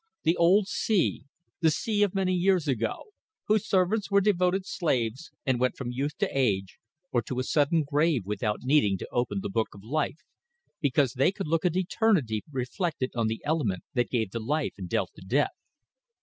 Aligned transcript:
The 0.23 0.35
old 0.35 0.67
sea; 0.67 1.25
the 1.59 1.69
sea 1.69 2.01
of 2.01 2.15
many 2.15 2.33
years 2.33 2.67
ago, 2.67 3.11
whose 3.45 3.67
servants 3.67 4.09
were 4.09 4.19
devoted 4.19 4.65
slaves 4.65 5.29
and 5.45 5.59
went 5.59 5.77
from 5.77 5.91
youth 5.91 6.17
to 6.17 6.29
age 6.35 6.79
or 7.11 7.21
to 7.21 7.37
a 7.37 7.43
sudden 7.43 7.83
grave 7.83 8.25
without 8.25 8.63
needing 8.63 8.97
to 8.97 9.07
open 9.11 9.41
the 9.41 9.47
book 9.49 9.75
of 9.75 9.83
life, 9.83 10.21
because 10.79 11.13
they 11.13 11.31
could 11.31 11.45
look 11.47 11.65
at 11.65 11.75
eternity 11.77 12.43
reflected 12.51 13.11
on 13.15 13.27
the 13.27 13.43
element 13.45 13.83
that 13.93 14.09
gave 14.09 14.31
the 14.31 14.39
life 14.39 14.73
and 14.75 14.89
dealt 14.89 15.11
the 15.13 15.21
death. 15.21 15.53